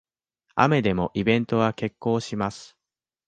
[0.55, 2.75] 雨でもイベントは決行します